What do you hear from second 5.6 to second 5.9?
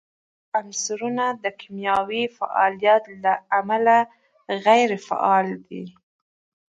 دي.